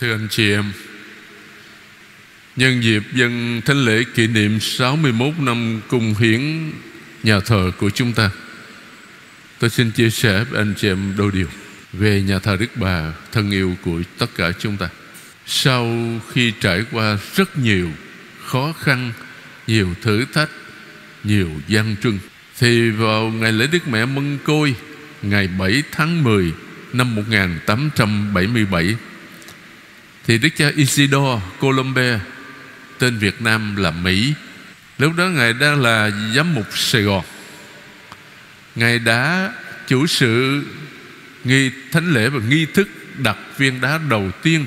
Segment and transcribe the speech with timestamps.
[0.00, 0.72] Thưa anh chị em,
[2.56, 6.72] Nhân dịp dân thánh lễ kỷ niệm 61 năm cung hiến
[7.22, 8.30] nhà thờ của chúng ta,
[9.58, 11.46] Tôi xin chia sẻ với anh chị em đôi điều
[11.92, 14.88] Về nhà thờ Đức Bà thân yêu của tất cả chúng ta.
[15.46, 15.96] Sau
[16.32, 17.90] khi trải qua rất nhiều
[18.44, 19.12] khó khăn,
[19.66, 20.50] Nhiều thử thách,
[21.24, 22.18] Nhiều gian truân,
[22.58, 24.74] Thì vào ngày lễ Đức Mẹ Mân Côi,
[25.22, 26.52] Ngày 7 tháng 10
[26.92, 28.96] năm 1877
[30.28, 32.20] thì Đức cha Isidore Colombe
[32.98, 34.34] tên Việt Nam là Mỹ
[34.98, 37.24] lúc đó ngài đang là giám mục Sài Gòn
[38.74, 39.52] ngài đã
[39.86, 40.62] chủ sự
[41.44, 42.88] nghi thánh lễ và nghi thức
[43.18, 44.66] đặt viên đá đầu tiên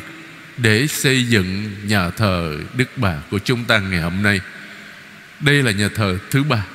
[0.58, 4.40] để xây dựng nhà thờ Đức Bà của chúng ta ngày hôm nay.
[5.40, 6.66] Đây là nhà thờ thứ ba,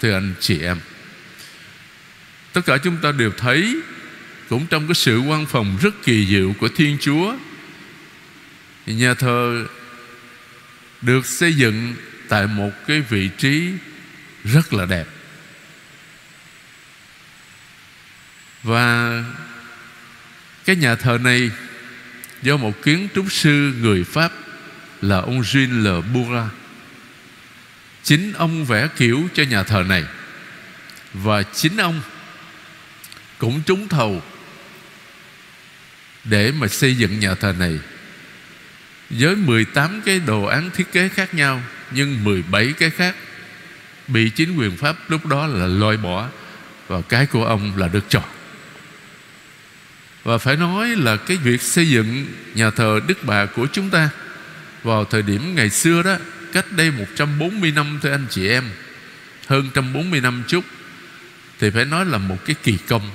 [0.00, 0.76] thưa anh chị em.
[2.52, 3.76] Tất cả chúng ta đều thấy
[4.48, 7.34] cũng trong cái sự quan phòng rất kỳ diệu của Thiên Chúa
[8.92, 9.66] nhà thờ
[11.02, 11.94] được xây dựng
[12.28, 13.70] tại một cái vị trí
[14.44, 15.06] rất là đẹp.
[18.62, 19.24] Và
[20.64, 21.50] cái nhà thờ này
[22.42, 24.32] do một kiến trúc sư người Pháp
[25.02, 26.50] là ông Jean Le Bourra.
[28.02, 30.04] Chính ông vẽ kiểu cho nhà thờ này.
[31.12, 32.00] Và chính ông
[33.38, 34.22] cũng trúng thầu
[36.24, 37.78] để mà xây dựng nhà thờ này
[39.10, 43.14] với 18 cái đồ án thiết kế khác nhau, nhưng 17 cái khác,
[44.08, 46.28] bị chính quyền Pháp lúc đó là loại bỏ
[46.88, 48.24] và cái của ông là được chọn.
[50.24, 54.10] Và phải nói là cái việc xây dựng nhà thờ Đức Bà của chúng ta
[54.82, 56.16] vào thời điểm ngày xưa đó,
[56.52, 58.64] cách đây 140 năm thưa anh chị em,
[59.46, 60.64] hơn 140 năm chút,
[61.60, 63.10] thì phải nói là một cái kỳ công.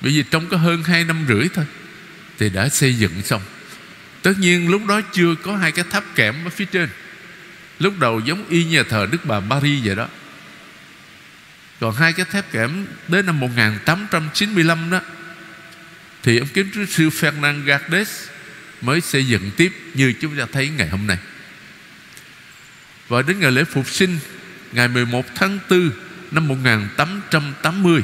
[0.00, 1.64] Bởi vì trong có hơn hai năm rưỡi thôi,
[2.38, 3.42] thì đã xây dựng xong
[4.22, 6.88] tất nhiên, lúc đó chưa có hai cái tháp kẽm ở phía trên.
[7.78, 10.08] Lúc đầu giống y nhà thờ Đức Bà Paris vậy đó.
[11.80, 15.00] Còn hai cái tháp kẽm đến năm 1895 đó,
[16.22, 18.28] thì ông kiến trúc sư Fernand Gardes
[18.80, 21.18] mới xây dựng tiếp như chúng ta thấy ngày hôm nay.
[23.08, 24.18] Và đến ngày lễ phục sinh,
[24.72, 25.90] ngày 11 tháng 4
[26.30, 28.02] năm 1880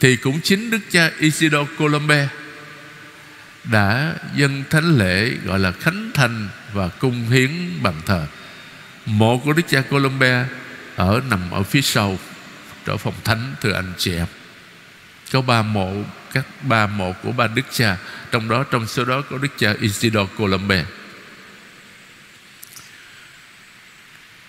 [0.00, 2.28] thì cũng chính Đức cha Isidore Colombe
[3.64, 7.50] đã dân thánh lễ gọi là khánh thành và cung hiến
[7.82, 8.26] bằng thờ.
[9.06, 10.46] Mộ của đức cha Colombe
[10.96, 12.18] ở nằm ở phía sau
[12.86, 14.26] chỗ phòng thánh, thưa anh chị em.
[15.32, 17.96] Có ba mộ, các ba mộ của ba đức cha,
[18.30, 20.84] trong đó, trong số đó có đức cha Isidore Colombe.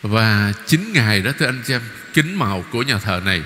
[0.01, 1.81] Và chính ngài đó, thưa anh chị em,
[2.13, 3.41] kính màu của nhà thờ này,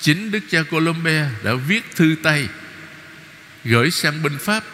[0.00, 2.48] chính đức cha Colombe đã viết thư tay
[3.64, 4.64] gửi sang bên Pháp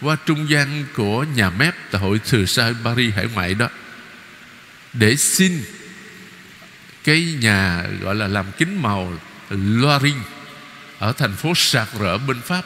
[0.00, 3.68] qua trung gian của nhà mép tại hội thừa sai Paris hải ngoại đó,
[4.92, 5.64] để xin
[7.04, 9.12] cái nhà gọi là làm kính màu
[9.50, 10.20] Loaring
[10.98, 12.64] ở thành phố Sạc rỡ bên Pháp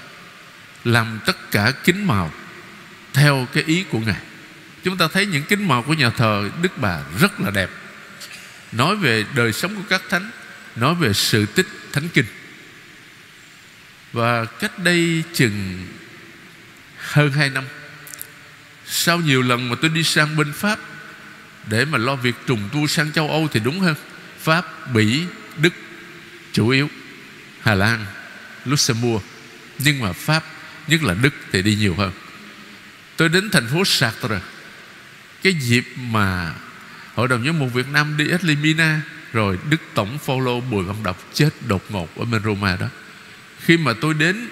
[0.85, 2.33] làm tất cả kính màu
[3.13, 4.21] theo cái ý của ngài.
[4.85, 7.71] Chúng ta thấy những kính màu của nhà thờ Đức Bà rất là đẹp.
[8.73, 10.31] Nói về đời sống của các thánh,
[10.77, 12.25] nói về sự tích thánh kinh
[14.13, 15.87] và cách đây chừng
[16.99, 17.65] hơn hai năm
[18.87, 20.79] Sau nhiều lần mà tôi đi sang bên Pháp
[21.67, 23.95] Để mà lo việc trùng tu sang châu Âu thì đúng hơn.
[24.41, 25.25] Pháp, Bỉ,
[25.57, 25.73] Đức
[26.53, 26.89] chủ yếu
[27.61, 28.07] Hà Lan,
[28.65, 29.25] Luxembourg.
[29.79, 30.45] Nhưng mà Pháp,
[30.89, 32.13] nhất là Đức thì đi nhiều hơn.
[33.17, 34.41] Tôi đến thành phố Sartre.
[35.43, 36.55] Cái dịp mà
[37.15, 39.01] Hội đồng giám mục Việt Nam đi Eslimina
[39.33, 42.87] Rồi Đức Tổng Phaolô Bùi Văn Đọc chết đột ngột ở bên Roma đó
[43.61, 44.49] khi mà tôi đến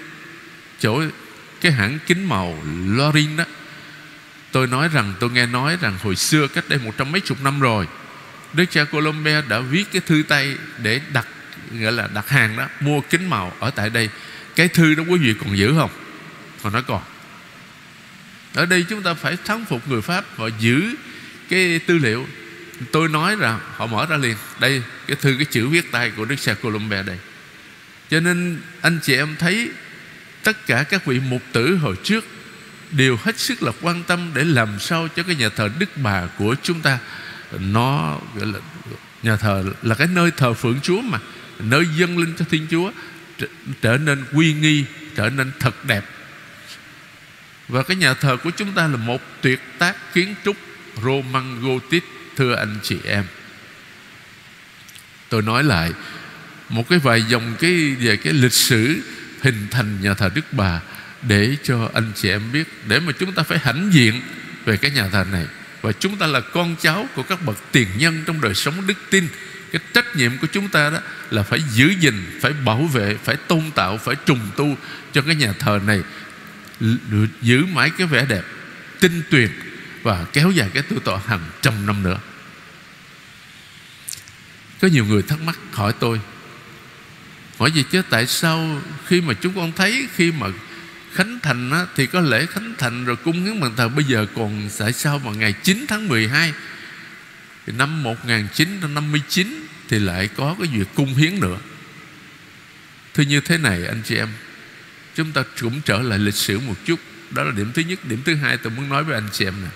[0.79, 1.03] chỗ
[1.61, 3.43] cái hãng kính màu Lorin đó,
[4.51, 7.43] tôi nói rằng, tôi nghe nói rằng hồi xưa cách đây một trăm mấy chục
[7.43, 7.87] năm rồi,
[8.53, 11.27] Đức cha Colombia đã viết cái thư tay để đặt,
[11.79, 14.09] gọi là đặt hàng đó, mua kính màu ở tại đây.
[14.55, 15.91] Cái thư đó quý vị còn giữ không?
[16.63, 17.01] Còn nói còn.
[18.53, 20.95] Ở đây chúng ta phải thắng phục người Pháp và giữ
[21.49, 22.27] cái tư liệu.
[22.91, 24.35] Tôi nói rằng họ mở ra liền.
[24.59, 27.17] Đây, cái thư, cái chữ viết tay của Đức cha Colombia đây
[28.09, 29.71] cho nên anh chị em thấy
[30.43, 32.25] tất cả các vị mục tử hồi trước
[32.91, 36.27] đều hết sức là quan tâm để làm sao cho cái nhà thờ Đức Bà
[36.37, 36.99] của chúng ta
[37.59, 38.59] nó gọi là
[39.23, 41.19] nhà thờ là cái nơi thờ phượng Chúa mà
[41.59, 42.91] nơi dâng linh cho Thiên Chúa
[43.37, 43.47] trở,
[43.81, 46.03] trở nên quy nghi trở nên thật đẹp.
[47.67, 50.57] Và cái nhà thờ của chúng ta là một tuyệt tác kiến trúc
[51.03, 52.03] Roman Gothic
[52.35, 53.23] thưa anh chị em.
[55.29, 55.91] Tôi nói lại
[56.69, 59.01] một cái vài dòng cái về cái lịch sử
[59.41, 60.81] hình thành nhà thờ Đức Bà
[61.21, 64.21] để cho anh chị em biết, để mà chúng ta phải hãnh diện
[64.65, 65.45] về cái nhà thờ này.
[65.81, 68.97] Và chúng ta là con cháu của các bậc tiền nhân trong đời sống đức
[69.09, 69.27] tin.
[69.71, 70.99] Cái trách nhiệm của chúng ta đó
[71.31, 74.77] là phải giữ gìn, phải bảo vệ, phải tôn tạo, phải trùng tu
[75.13, 76.01] cho cái nhà thờ này.
[77.41, 78.43] Giữ mãi cái vẻ đẹp
[78.99, 79.49] tinh tuyền
[80.03, 82.19] và kéo dài cái tu thọ hàng trăm năm nữa.
[84.81, 86.21] Có nhiều người thắc mắc hỏi tôi
[87.57, 90.47] hỏi gì chứ tại sao khi mà chúng con thấy khi mà
[91.13, 93.89] Khánh Thành á, thì có lễ Khánh Thành rồi cung hiến bàn thờ.
[93.89, 96.53] Bây giờ còn tại sao mà ngày 9 tháng 12
[97.65, 101.57] thì năm 1959 thì lại có cái việc cung hiến nữa.
[103.13, 104.29] Thưa như thế này anh chị em
[105.17, 106.99] Chúng ta cũng trở lại lịch sử một chút.
[107.29, 108.05] Đó là điểm thứ nhất.
[108.05, 109.69] Điểm thứ hai tôi muốn nói với anh chị em nè.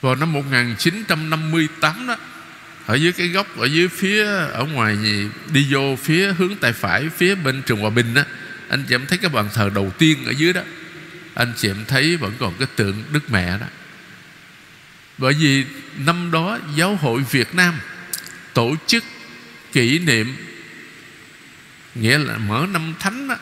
[0.00, 2.16] Vào năm 1958 đó
[2.88, 6.72] ở dưới cái góc Ở dưới phía Ở ngoài gì, Đi vô phía hướng tay
[6.72, 8.24] phải Phía bên trường Hòa Bình á
[8.68, 10.60] Anh chị em thấy cái bàn thờ đầu tiên ở dưới đó.
[11.34, 13.66] Anh chị em thấy vẫn còn cái tượng Đức Mẹ đó.
[15.18, 15.64] Bởi vì
[15.98, 17.74] năm đó Giáo hội Việt Nam
[18.54, 19.04] Tổ chức
[19.72, 20.36] kỷ niệm
[21.94, 23.36] Nghĩa là mở năm thánh đó,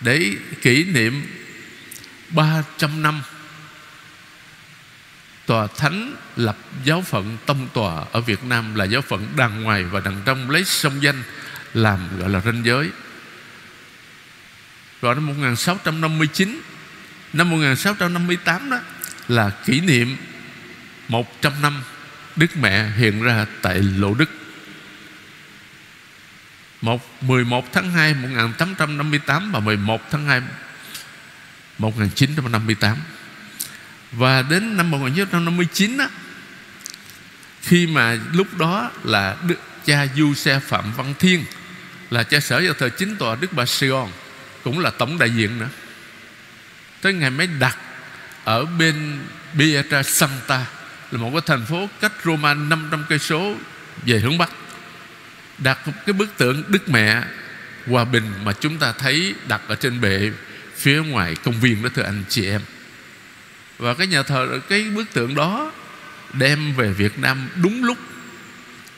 [0.00, 1.22] Để kỷ niệm
[2.30, 3.20] 300 năm
[5.48, 9.84] Tòa Thánh lập giáo phận tông tòa Ở Việt Nam là giáo phận đàng ngoài
[9.84, 11.22] Và đằng trong lấy sông danh
[11.74, 12.90] Làm, gọi là, ranh giới.
[15.02, 16.60] Rồi năm 1659
[17.32, 18.78] Năm 1658 đó
[19.28, 20.16] Là kỷ niệm
[21.08, 21.82] 100 năm
[22.36, 24.30] Đức Mẹ hiện ra tại Lộ Đức.
[26.80, 30.42] Một 11 tháng 2 1858 và 11 tháng 2
[31.78, 32.96] 1958
[34.12, 36.08] và đến năm 1959 á,
[37.62, 39.56] Khi mà lúc đó là Đức
[39.86, 41.44] cha Du Xe Phạm Văn Thiên
[42.10, 44.12] Là cha sở vào thời chính tòa Đức Bà Sài Gòn
[44.64, 45.68] Cũng là tổng đại diện nữa.
[47.00, 47.76] Tới ngày mới đặt
[48.44, 49.18] Ở bên
[49.58, 50.66] Pietra Santa
[51.10, 53.54] Là một cái thành phố cách Roma 500 cây số
[54.06, 54.50] Về hướng Bắc
[55.58, 57.22] đặt một cái bức tượng Đức Mẹ
[57.86, 60.30] Hòa Bình mà chúng ta thấy đặt ở trên bệ
[60.76, 62.60] phía ngoài công viên đó thưa anh chị em
[63.78, 65.72] và cái nhà thờ, cái bức tượng đó
[66.32, 67.98] đem về Việt Nam đúng lúc,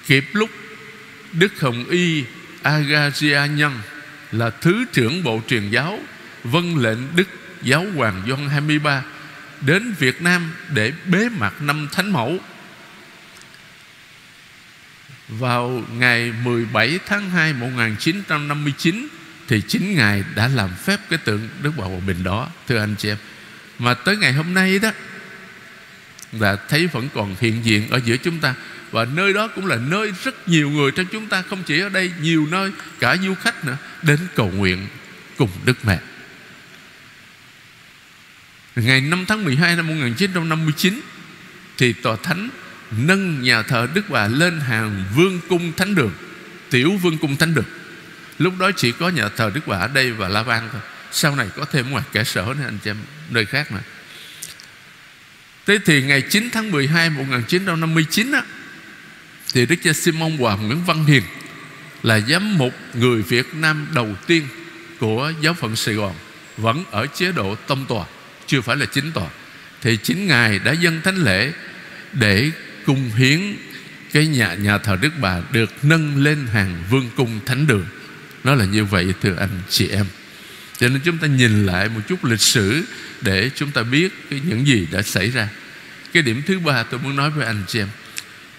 [0.07, 0.51] kịp lúc
[1.33, 2.25] Đức Hồng Y
[2.63, 3.79] Agazia Nhân
[4.33, 5.99] là thứ trưởng bộ truyền giáo
[6.45, 7.29] vân lệnh Đức
[7.63, 9.03] Giáo hoàng Gioan 23
[9.61, 12.39] đến Việt Nam để bế mạc năm Thánh Mẫu.
[15.29, 19.09] Vào ngày 17 tháng 2 1959
[19.49, 22.95] Thì chính Ngài đã làm phép cái tượng Đức Bà Hòa Bình đó, Thưa anh
[22.99, 23.17] chị em.
[23.81, 24.91] Mà tới ngày hôm nay đó
[26.33, 28.55] Là thấy vẫn còn hiện diện ở giữa chúng ta.
[28.91, 31.89] Và nơi đó cũng là nơi rất nhiều người trong chúng ta, Không chỉ ở
[31.89, 34.87] đây, Nhiều nơi, cả du khách nữa, Đến cầu nguyện
[35.37, 35.99] cùng Đức Mẹ.
[38.77, 41.01] Ngày 5 tháng 12 năm 1959
[41.79, 42.49] Thì Tòa Thánh
[42.91, 46.13] nâng nhà thờ Đức Bà lên hàng vương cung thánh đường,
[46.71, 47.65] tiểu vương cung thánh đường.
[48.39, 50.81] Lúc đó chỉ có nhà thờ Đức Bà ở đây và La Vang thôi
[51.13, 52.97] sau này có thêm ngoài kẻ sở nữa anh chị em
[53.31, 53.81] nơi khác nữa.
[55.67, 58.43] Thế thì ngày 9 tháng 12 1959 á,
[59.55, 61.23] Thì Đức cha Simon Hoàng Nguyễn Văn Hiền
[62.03, 64.49] Là giám mục người Việt Nam đầu tiên
[65.01, 66.15] Của giáo phận Sài Gòn
[66.57, 68.07] Vẫn ở chế độ tông tòa
[68.47, 69.29] Chưa phải là chính tòa.
[69.83, 71.53] Thì chính Ngài đã dâng thánh lễ
[72.13, 72.51] Để
[72.87, 73.57] cung hiến
[74.13, 77.87] cái nhà nhà thờ Đức Bà được nâng lên hàng vương cung thánh đường.
[78.45, 80.07] Nó là như vậy thưa anh chị em
[80.81, 82.85] cho nên chúng ta nhìn lại một chút lịch sử
[83.21, 85.49] để chúng ta biết cái những gì đã xảy ra.
[86.13, 87.89] Cái điểm thứ ba tôi muốn nói với anh chị em,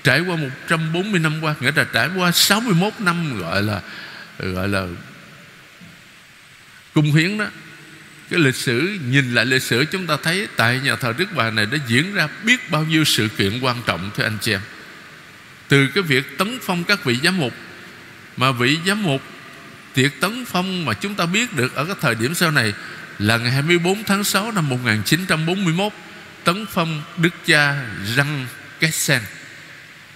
[0.04, 3.82] trải qua 140 năm qua, nghĩa là trải qua 61 năm gọi là
[4.40, 4.88] gọi là
[6.94, 7.46] cung hiến đó,
[8.30, 11.52] cái lịch sử, nhìn lại lịch sử chúng ta thấy tại nhà thờ Đức Bà
[11.52, 14.62] này đã diễn ra biết bao nhiêu sự kiện quan trọng, thưa anh chị em.
[15.68, 17.54] Từ cái việc tấn phong các vị giám mục,
[18.38, 19.22] mà vị giám mục
[19.94, 22.74] tiệc tấn phong mà chúng ta biết được ở cái thời điểm sau này
[23.20, 25.94] là ngày 24 tháng 6 năm 1941
[26.44, 28.48] tấn phong, đức cha Răng
[28.80, 29.22] Kessen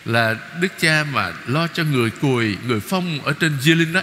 [0.05, 4.01] là đức cha mà lo cho người cùi, người phong ở trên Di đó.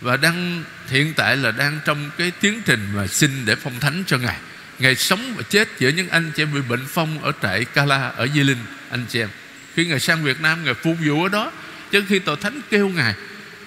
[0.00, 4.04] Và đang, hiện tại là đang trong cái tiến trình mà xin để phong thánh
[4.06, 4.36] cho ngài.
[4.78, 8.08] Ngài sống và chết giữa những anh chị em bị bệnh phong ở trại Kala
[8.08, 8.58] ở Di Linh,
[8.90, 9.28] anh chị em.
[9.74, 11.52] Khi ngài sang Việt Nam, ngài phục vụ ở đó,
[11.90, 13.14] chứ khi tòa thánh kêu ngài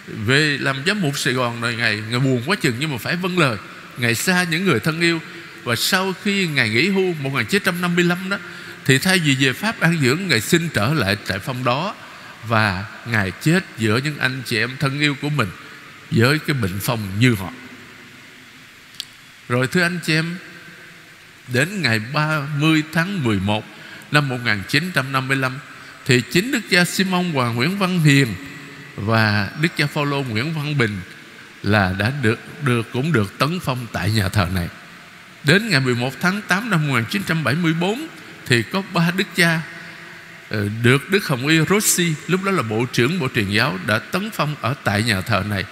[0.07, 3.15] về làm giám mục Sài Gòn rồi, ngày ngày buồn quá chừng nhưng mà phải
[3.15, 3.57] vâng lời.
[3.97, 5.21] Ngày xa những người thân yêu.
[5.63, 8.37] Và sau khi ngày nghỉ hưu 1955 đó,
[8.85, 11.95] thì thay vì về Pháp an dưỡng ngài xin trở lại trại phong đó.
[12.47, 15.47] Và ngài chết giữa những anh chị em thân yêu của mình
[16.11, 17.49] với cái bệnh phong như họ.
[19.49, 20.35] Rồi thưa anh chị em,
[21.53, 23.65] Đến ngày 30 tháng 11
[24.11, 25.59] Năm 1955
[26.05, 28.27] Thì chính Đức cha Simon và Nguyễn Văn Hiền
[28.97, 30.99] và Đức cha Phaolô Nguyễn Văn Bình
[31.63, 34.67] Là đã được được, cũng được tấn phong tại nhà thờ này.
[35.43, 38.07] Đến ngày 11 tháng 8 năm 1974
[38.45, 39.61] Thì có ba đức cha
[40.49, 43.99] ờ, Được Đức Hồng Y Rossi, Lúc đó là Bộ trưởng Bộ truyền giáo, Đã
[43.99, 45.65] tấn phong ở tại nhà thờ này.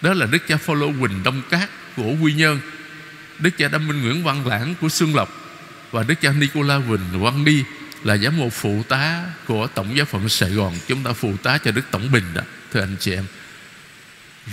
[0.00, 2.60] Đó là Đức cha Phaolô Quỳnh Đông Cát Của Quy Nhơn,
[3.38, 5.28] Đức cha Đâm Minh Nguyễn Văn Lãng của Xuân Lộc
[5.90, 7.64] Và Đức cha Nicola Quỳnh Văn Đi
[8.04, 10.74] là giám mục phụ tá của Tổng giáo phận Sài Gòn.
[10.88, 13.24] Chúng ta phụ tá cho Đức Tổng Bình đó, Thưa anh chị em.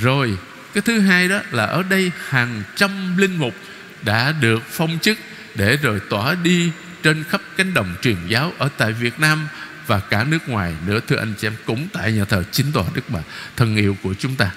[0.02, 0.38] Rồi,
[0.74, 3.56] cái thứ hai đó là ở đây hàng trăm linh mục
[4.02, 5.18] đã được phong chức
[5.56, 6.72] để rồi tỏa đi
[7.04, 9.48] trên khắp cánh đồng truyền giáo ở tại Việt Nam
[9.88, 12.84] và cả nước ngoài nữa, thưa anh chị em, cũng tại nhà thờ chính tòa
[12.94, 13.20] Đức Bà,
[13.56, 14.52] thân yêu của chúng ta.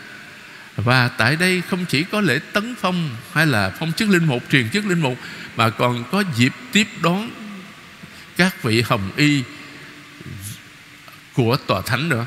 [0.77, 4.43] Và tại đây không chỉ có lễ tấn phong hay là phong chức linh mục,
[4.51, 5.19] truyền chức linh mục,
[5.57, 7.31] mà còn có dịp tiếp đón
[8.39, 9.43] các vị hồng y
[11.33, 12.27] của tòa thánh nữa.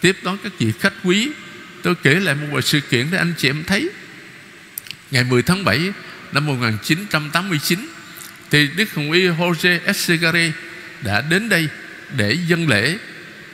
[0.00, 1.30] Tiếp đón các vị khách quý.
[1.82, 3.90] Tôi kể lại một vài sự kiện để anh chị em thấy.
[5.10, 5.92] Ngày 10 tháng 7
[6.32, 7.88] năm 1989
[8.50, 10.52] thì Đức Hồng Y Jose Escegari
[11.02, 11.68] đã đến đây
[12.16, 12.98] để dân lễ.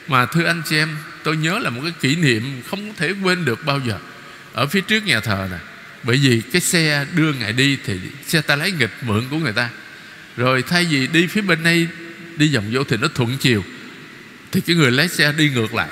[0.08, 3.14] Mà thưa anh chị em, tôi nhớ là một cái kỷ niệm không có thể
[3.22, 3.98] quên được bao giờ.
[4.52, 5.56] Ở phía trước nhà thờ nè,
[6.02, 9.52] bởi vì cái xe đưa ngài đi thì xe ta lấy nghịch mượn của người
[9.52, 9.68] ta
[10.36, 11.88] rồi thay vì đi phía bên đây
[12.36, 13.64] đi vòng vô thì nó thuận chiều.
[14.52, 15.88] Thì cái người lái xe đi ngược lại.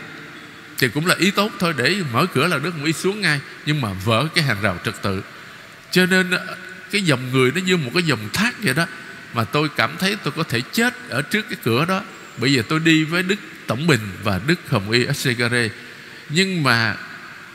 [0.78, 3.40] Thì cũng là ý tốt thôi, để mở cửa là Đức Mỹ xuống ngay.
[3.66, 5.22] Nhưng mà vỡ cái hàng rào trật tự.
[5.90, 6.56] Cho nên ờ,
[6.90, 8.86] cái dòng người nó như một cái dòng thác vậy đó.
[9.34, 12.02] Mà tôi cảm thấy tôi có thể chết ở trước cái cửa đó.
[12.36, 15.68] Bây giờ tôi đi với Đức Tổng Bình và Đức Hồng Y Assegare
[16.28, 16.96] nhưng mà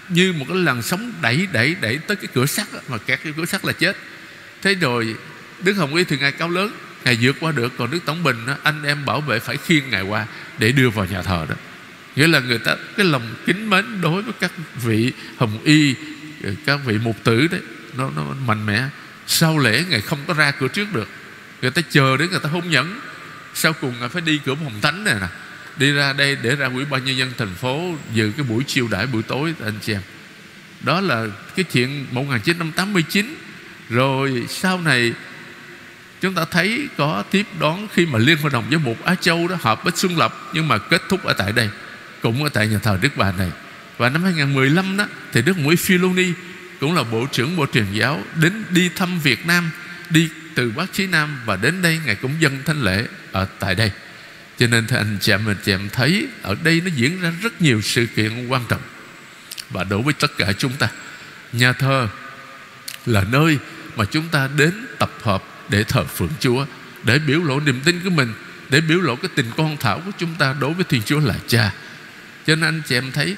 [0.09, 3.33] như một cái làn sóng đẩy đẩy đẩy tới cái cửa sắt mà kẹt cái
[3.37, 3.97] cửa sắt là chết.
[4.61, 5.15] Thế rồi
[5.65, 6.71] Đức Hồng Y thì ngài cao lớn
[7.05, 9.89] ngài vượt qua được còn Đức Tổng Bình đó, anh em bảo vệ phải khiêng
[9.89, 10.25] ngài qua
[10.57, 11.55] để đưa vào nhà thờ đó.
[12.15, 14.51] Nghĩa là người ta cái lòng kính mến đối với các
[14.83, 15.95] vị hồng y
[16.43, 17.61] ờ, các vị mục tử đấy
[17.97, 18.83] nó, nó mạnh mẽ.
[19.27, 21.09] Sau lễ ngài không có ra cửa trước được.
[21.61, 22.99] Người ta chờ đến người ta hôn nhẫn.
[23.53, 25.27] Sau cùng ngài phải đi cửa hồng thánh này nè.
[25.77, 28.87] Đi ra đây để ra ủy ban nhân dân thành phố dự cái buổi chiêu
[28.91, 30.01] đãi buổi tối anh chị em.
[30.81, 33.35] Đó là cái chuyện 1989
[33.89, 35.13] rồi sau này
[36.21, 39.47] chúng ta thấy có tiếp đón khi mà liên hội đồng với một Á Châu
[39.47, 41.69] đó họp với Xuân Lập, nhưng mà kết thúc ở tại đây,
[42.21, 43.51] cũng ở tại nhà thờ Đức Bà này.
[43.97, 46.31] Và năm 2015 đó, thì Đức Mũi Philoni
[46.79, 49.71] cũng là bộ trưởng bộ truyền giáo đến đi thăm Việt Nam,
[50.09, 53.75] đi từ Bắc chí Nam và đến đây ngài cũng dân thánh lễ ở tại
[53.75, 53.91] đây.
[54.59, 57.33] Cho nên thưa anh chị em, anh chị em thấy ở đây nó diễn ra
[57.41, 58.81] rất nhiều sự kiện quan trọng.
[59.69, 60.87] Và đối với tất cả chúng ta,
[61.53, 62.07] nhà thờ
[63.05, 63.57] là nơi
[63.95, 66.65] mà chúng ta đến tập hợp để thờ phượng Chúa,
[67.03, 68.33] để biểu lộ niềm tin của mình,
[68.69, 71.35] để biểu lộ cái tình con thảo của chúng ta đối với Thiên Chúa là
[71.47, 71.71] Cha.
[72.47, 73.35] Cho nên anh chị em thấy,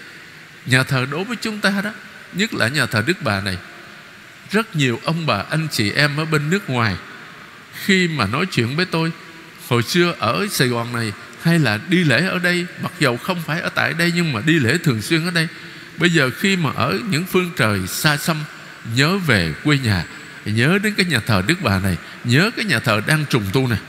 [0.65, 1.91] nhà thờ đối với chúng ta đó,
[2.33, 3.57] nhất là nhà thờ Đức Bà này,
[4.51, 6.95] rất nhiều ông bà, anh chị em ở bên nước ngoài,
[7.85, 9.11] khi mà nói chuyện với tôi,
[9.67, 13.41] hồi xưa ở Sài Gòn này, hay là đi lễ ở đây, mặc dầu không
[13.45, 15.47] phải ở tại đây, nhưng mà đi lễ thường xuyên ở đây,
[15.97, 18.37] bây giờ khi mà ở những phương trời xa xăm,
[18.95, 20.05] nhớ về quê nhà
[20.51, 23.67] nhớ đến cái nhà thờ Đức Bà này, nhớ cái nhà thờ đang trùng tu
[23.67, 23.79] này.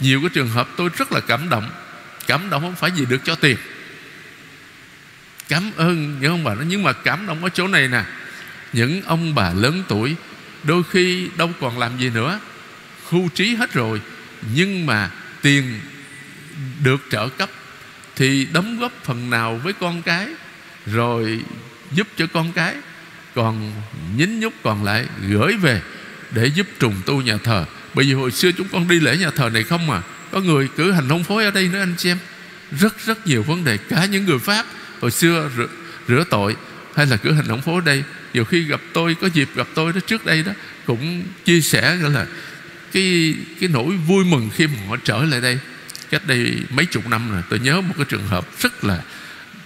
[0.00, 1.70] Nhiều cái trường hợp tôi rất là cảm động.
[2.26, 3.56] Cảm động không phải gì được cho tiền.
[5.48, 8.04] Cảm ơn những ông bà đó nhưng mà cảm động ở chỗ này nè.
[8.72, 10.16] Những ông bà lớn tuổi,
[10.62, 12.40] đôi khi đâu còn làm gì nữa,
[13.04, 14.00] khu trí hết rồi,
[14.54, 15.10] nhưng mà
[15.42, 15.80] tiền
[16.82, 17.50] được trợ cấp
[18.16, 20.28] thì đóng góp phần nào với con cái,
[20.86, 21.40] rồi
[21.92, 22.74] giúp cho con cái
[23.36, 23.72] còn
[24.16, 25.80] nhín nhúc còn lại gửi về
[26.30, 27.64] để giúp trùng tu nhà thờ.
[27.94, 30.02] Bởi vì hồi xưa chúng con đi lễ nhà thờ này không mà
[30.32, 32.18] có người cử hành hôn phối ở đây nữa anh chị em.
[32.80, 34.66] Rất rất nhiều vấn đề cả những người pháp
[35.00, 35.66] hồi xưa rửa,
[36.08, 36.56] rửa tội
[36.94, 38.04] hay là cử hành hôn phố ở đây.
[38.34, 40.52] Nhiều khi gặp tôi có dịp gặp tôi đó trước đây đó
[40.86, 42.26] cũng chia sẻ gọi là
[42.92, 45.58] cái cái nỗi vui mừng khi mà họ trở lại đây.
[46.10, 49.02] Cách đây mấy chục năm rồi tôi nhớ một cái trường hợp rất là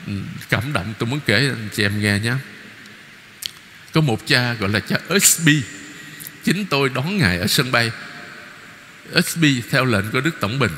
[0.06, 0.12] ừ,
[0.50, 0.94] cảm động.
[0.98, 2.34] Tôi muốn kể anh chị em nghe nhé
[3.92, 5.49] có một cha gọi là cha SB
[6.44, 7.90] chính tôi đón ngài ở sân bay.
[9.25, 10.73] SB theo lệnh của Đức Tổng Bình.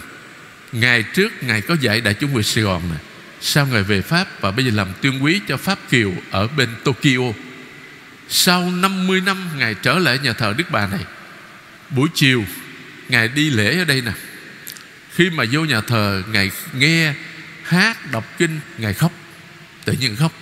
[0.73, 2.99] Ngày trước Ngài có dạy Đại chúng người Sài Gòn này
[3.41, 6.69] Sau Ngài về Pháp Và bây giờ làm tuyên quý cho Pháp Kiều Ở bên
[6.85, 7.33] Tokyo.
[8.29, 11.05] Sau 50 năm Ngài trở lại nhà thờ Đức Bà này,
[11.91, 12.45] Buổi chiều
[13.09, 14.13] Ngài đi lễ ở đây nè.
[15.15, 17.15] Khi mà vô nhà thờ, Ngài nghe
[17.63, 19.13] hát, đọc kinh, Ngài khóc.
[19.85, 20.33] Tự nhiên khóc.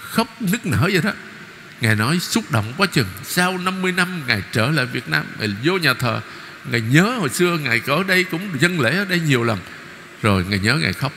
[0.00, 1.12] Khóc nức nở vậy đó.
[1.82, 3.06] Ngài nói xúc động quá chừng.
[3.24, 6.20] Sau 50 năm, Ngài trở lại Việt Nam, Ngài vô nhà thờ.
[6.70, 9.58] Ngài nhớ hồi xưa Ngài ở đây cũng dân lễ ở đây nhiều lần.
[10.22, 11.12] Rồi Ngài nhớ Ngài khóc.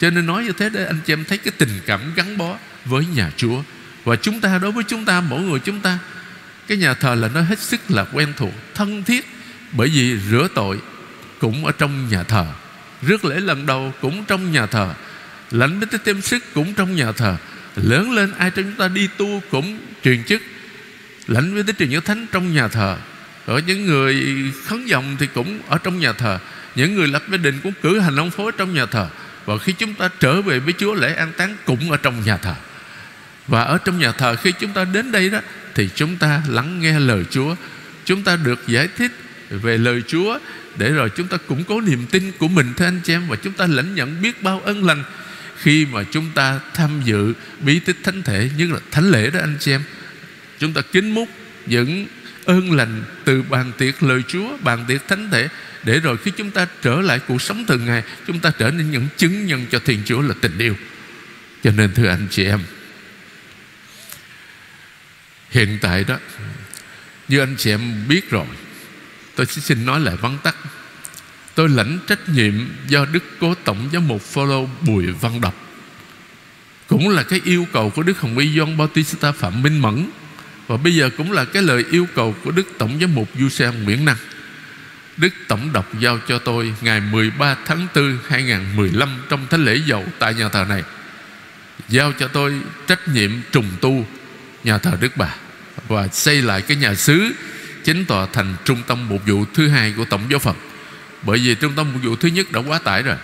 [0.00, 2.56] Cho nên nói như thế để anh chị em thấy cái tình cảm gắn bó
[2.84, 3.62] với nhà Chúa.
[4.04, 5.98] Và chúng ta, đối với chúng ta, Mỗi người chúng ta,
[6.66, 9.26] Cái nhà thờ là nó hết sức là quen thuộc, Thân thiết.
[9.72, 10.80] Bởi vì rửa tội
[11.38, 12.46] Cũng ở trong nhà thờ.
[13.02, 14.94] Rước lễ lần đầu cũng trong nhà thờ.
[15.50, 17.36] Lãnh bí tích tiêm sức cũng trong nhà thờ.
[17.82, 20.42] Lớn lên ai trong chúng ta đi tu cũng truyền chức,
[21.26, 22.96] Lãnh với truyền giáo thánh trong nhà thờ.
[23.46, 24.26] Ở những người
[24.66, 26.38] khấn dòng thì cũng ở trong nhà thờ.
[26.74, 29.08] Những người lập gia đình cũng cử hành ông phối trong nhà thờ.
[29.44, 32.36] Và khi chúng ta trở về với Chúa, lễ an táng cũng ở trong nhà
[32.36, 32.54] thờ.
[33.46, 35.38] Và ở trong nhà thờ, khi chúng ta đến đây đó,
[35.74, 37.54] Thì chúng ta lắng nghe lời Chúa.
[38.04, 39.12] Chúng ta được giải thích
[39.50, 40.38] về lời Chúa,
[40.76, 43.36] Để rồi chúng ta củng cố niềm tin của mình thưa anh chị em, Và
[43.36, 45.04] chúng ta lãnh nhận biết bao ân lành
[45.62, 49.40] khi mà chúng ta tham dự bí tích thánh thể như là thánh lễ đó
[49.40, 49.82] anh chị em,
[50.58, 51.28] chúng ta kính múc
[51.66, 52.06] những
[52.44, 55.48] ơn lành từ bàn tiệc lời Chúa, bàn tiệc thánh thể,
[55.82, 58.90] để rồi khi chúng ta trở lại cuộc sống thường ngày, chúng ta trở nên
[58.90, 60.76] những chứng nhân cho Thiên Chúa là tình yêu.
[61.62, 62.60] Cho nên, thưa anh chị em,
[65.50, 66.18] hiện tại đó,
[67.28, 68.46] như anh chị em biết rồi,
[69.34, 70.56] tôi xin nói lại vắn tắt.
[71.60, 72.54] Tôi lãnh trách nhiệm
[72.88, 75.54] do Đức Cố Tổng Giám mục Phaolô Bùi Văn Đọc.
[76.88, 80.06] Cũng là cái yêu cầu của Đức Hồng Y John Bautista Phạm Minh Mẫn,
[80.66, 83.48] Và bây giờ cũng là cái lời yêu cầu của Đức Tổng Giám mục Du
[83.48, 84.16] Xe Nguyễn Năng.
[85.16, 90.04] Đức Tổng đọc giao cho tôi ngày 13 tháng 4 2015 trong thánh lễ dầu
[90.18, 90.82] tại nhà thờ này.
[91.88, 92.54] Giao cho tôi
[92.86, 94.06] trách nhiệm trùng tu
[94.64, 95.34] nhà thờ Đức Bà
[95.88, 97.32] Và xây lại cái nhà xứ,
[97.84, 100.56] chính tòa thành trung tâm mục vụ thứ hai của Tổng giáo phận
[101.22, 103.16] bởi vì trung tâm phục vụ thứ nhất đã quá tải rồi.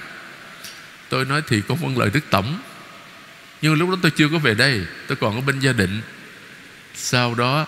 [1.09, 2.59] Tôi nói thì có vâng lời Đức Tổng.
[3.63, 6.01] Nhưng lúc đó tôi chưa có về đây, Tôi còn ở bên gia đình
[6.95, 7.67] Sau đó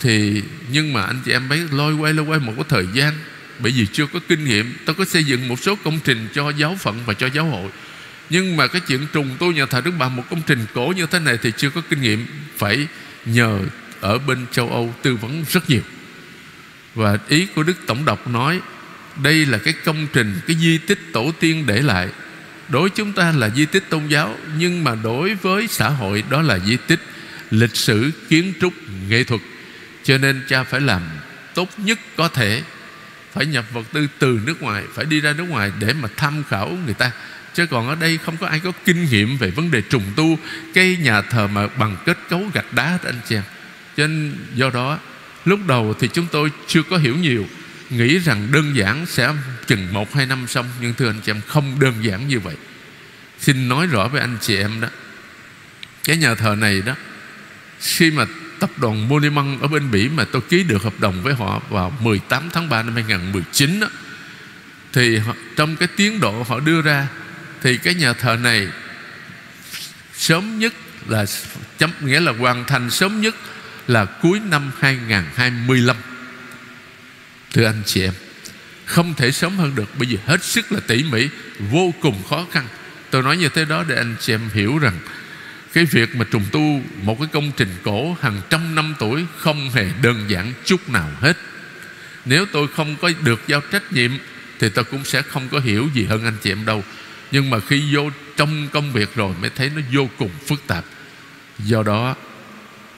[0.00, 3.14] thì, Nhưng mà anh chị em mấy lôi quay lôi quay một cái thời gian.
[3.58, 6.50] Bởi vì chưa có kinh nghiệm, Tôi có xây dựng một số công trình cho
[6.50, 7.70] giáo phận và cho giáo hội.
[8.30, 11.06] Nhưng mà cái chuyện trùng tu nhà thờ Đức Bà, Một công trình cổ như
[11.06, 12.26] thế này thì chưa có kinh nghiệm.
[12.56, 12.86] Phải
[13.24, 13.60] nhờ
[14.00, 15.82] ở bên châu Âu tư vấn rất nhiều.
[16.94, 18.60] Và ý của Đức Tổng đốc nói
[19.22, 22.08] đây là cái công trình, cái di tích tổ tiên để lại.
[22.68, 26.42] Đối chúng ta là di tích tôn giáo, nhưng mà đối với xã hội đó
[26.42, 27.00] là di tích
[27.50, 28.72] lịch sử kiến trúc
[29.08, 29.40] nghệ thuật.
[30.04, 31.02] Cho nên cha phải làm
[31.54, 32.62] tốt nhất có thể.
[33.32, 36.44] Phải nhập vật tư từ nước ngoài, phải đi ra nước ngoài để mà tham
[36.48, 37.10] khảo người ta.
[37.54, 40.38] Chứ còn ở đây không có ai có kinh nghiệm về vấn đề trùng tu,
[40.74, 43.42] cái nhà thờ mà bằng kết cấu gạch đá đó, anh chị em.
[43.96, 44.98] Cho nên do đó,
[45.44, 47.46] lúc đầu thì chúng tôi chưa có hiểu nhiều
[47.90, 49.32] nghĩ rằng đơn giản sẽ
[49.66, 52.56] chừng một hai năm xong nhưng thưa anh chị em không đơn giản như vậy.
[53.38, 54.88] Xin nói rõ với anh chị em đó
[56.04, 56.94] cái nhà thờ này đó
[57.80, 58.26] khi mà
[58.58, 61.92] tập đoàn Monument ở bên mỹ mà tôi ký được hợp đồng với họ vào
[62.00, 63.86] 18 tháng 3 năm 2019 đó,
[64.92, 67.08] thì họ, trong cái tiến độ họ đưa ra
[67.62, 68.68] thì cái nhà thờ này
[70.14, 70.72] sớm nhất
[71.08, 71.26] là
[71.78, 73.34] chấm nghĩa là hoàn thành sớm nhất
[73.86, 75.96] là cuối năm 2025
[77.52, 78.12] Thưa anh chị em,
[78.84, 82.46] Không thể sớm hơn được, Bởi vì hết sức là tỉ mỉ, Vô cùng khó
[82.50, 82.66] khăn.
[83.10, 84.98] Tôi nói như thế đó để anh chị em hiểu rằng
[85.72, 89.70] Cái việc mà trùng tu Một cái công trình cổ hàng trăm năm tuổi Không
[89.70, 91.36] hề đơn giản chút nào hết.
[92.24, 94.10] Nếu tôi không có được giao trách nhiệm,
[94.58, 96.84] Thì tôi cũng sẽ không có hiểu gì hơn anh chị em đâu.
[97.30, 100.84] Nhưng mà khi vô trong công việc rồi Mới thấy nó vô cùng phức tạp.
[101.58, 102.16] Do đó,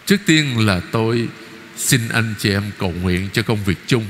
[0.06, 1.28] Trước tiên là tôi
[1.76, 4.04] xin anh chị em cầu nguyện cho công việc chung.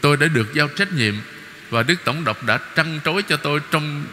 [0.00, 1.14] Tôi đã được giao trách nhiệm
[1.70, 4.04] Và Đức Tổng đốc đã trăn trối cho tôi Trong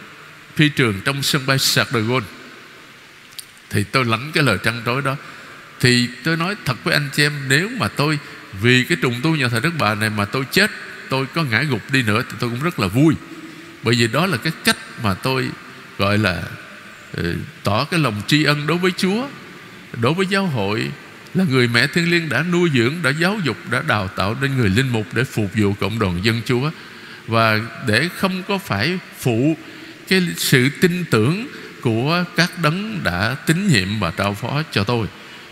[0.56, 2.22] phi trường trong sân bay sạc đời gôn
[3.70, 5.16] Thì tôi lãnh cái lời trăn trối đó.
[5.80, 8.18] Thì tôi nói thật với anh chị em, Nếu mà tôi
[8.60, 10.70] vì cái trùng tu nhà thờ Đức Bà này Mà tôi chết,
[11.08, 13.14] Tôi có ngã gục đi nữa Thì tôi cũng rất là vui.
[13.82, 15.48] Bởi vì đó là cái cách mà tôi
[15.98, 16.42] Gọi là
[17.12, 19.28] ừ, Tỏ cái lòng tri ân đối với Chúa,
[20.00, 20.90] Đối với giáo hội
[21.36, 24.56] là người mẹ thiên liêng đã nuôi dưỡng, đã giáo dục, đã đào tạo nên
[24.56, 26.70] người linh mục để phục vụ cộng đoàn dân chúa.
[27.26, 29.56] Và để không có phải phụ
[30.08, 31.46] cái sự tin tưởng
[31.80, 35.06] của các đấng đã tín nhiệm và trao phó cho tôi.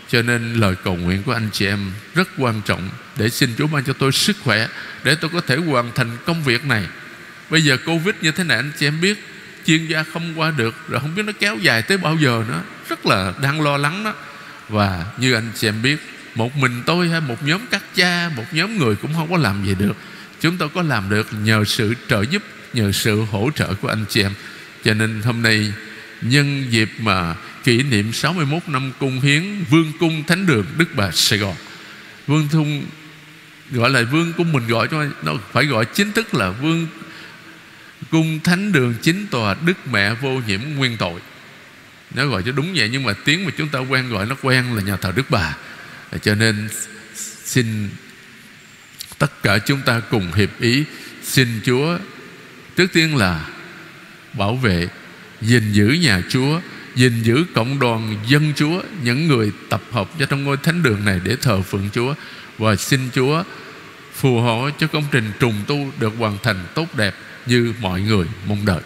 [0.09, 3.67] Cho nên lời cầu nguyện của anh chị em rất quan trọng để xin Chúa
[3.67, 4.67] ban cho tôi sức khỏe
[5.03, 6.87] để tôi có thể hoàn thành công việc này.
[7.49, 9.23] Bây giờ Covid như thế này, anh chị em biết,
[9.65, 12.61] chuyên gia không qua được, rồi không biết nó kéo dài tới bao giờ nữa.
[12.89, 14.13] Rất là đang lo lắng đó
[14.69, 15.97] và như anh chị em biết,
[16.35, 19.65] Một mình tôi hay một nhóm các cha, Một nhóm người cũng không có làm
[19.65, 19.93] gì được.
[20.41, 24.05] Chúng tôi có làm được nhờ sự trợ giúp, Nhờ sự hỗ trợ của anh
[24.09, 24.33] chị em.
[24.83, 25.73] Cho nên hôm nay,
[26.21, 31.11] Nhân dịp mà kỷ niệm 61 năm cung hiến Vương cung Thánh đường Đức Bà
[31.11, 31.55] Sài Gòn,
[32.27, 32.85] Vương thung
[33.71, 36.87] gọi là vương cung mình gọi cho nó phải gọi chính thức là vương
[38.11, 41.19] cung thánh đường chính tòa đức mẹ vô nhiễm nguyên tội
[42.15, 44.75] nó gọi cho đúng vậy, nhưng mà tiếng mà chúng ta quen gọi nó quen
[44.75, 45.57] là nhà thờ đức bà.
[46.21, 46.69] Cho nên
[47.43, 47.89] xin
[49.17, 50.83] tất cả chúng ta cùng hiệp ý
[51.23, 51.97] xin chúa.
[52.75, 53.49] Trước tiên là
[54.33, 54.87] bảo vệ,
[55.41, 56.59] gìn giữ nhà chúa,
[56.95, 61.05] gìn giữ cộng đoàn dân chúa, những người tập hợp cho trong ngôi thánh đường
[61.05, 62.13] này để thờ phượng chúa.
[62.57, 63.43] Và xin chúa
[64.13, 68.25] phù hộ cho công trình trùng tu được hoàn thành tốt đẹp như mọi người
[68.47, 68.81] mong đợi.